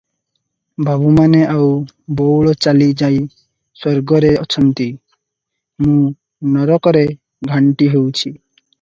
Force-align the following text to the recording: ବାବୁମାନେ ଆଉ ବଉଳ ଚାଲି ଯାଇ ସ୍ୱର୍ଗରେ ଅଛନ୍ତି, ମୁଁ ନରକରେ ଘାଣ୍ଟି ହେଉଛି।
ବାବୁମାନେ 0.85 1.41
ଆଉ 1.55 1.67
ବଉଳ 2.21 2.55
ଚାଲି 2.67 2.87
ଯାଇ 3.03 3.21
ସ୍ୱର୍ଗରେ 3.27 4.33
ଅଛନ୍ତି, 4.47 4.89
ମୁଁ 5.89 6.03
ନରକରେ 6.57 7.09
ଘାଣ୍ଟି 7.55 7.95
ହେଉଛି। 7.97 8.39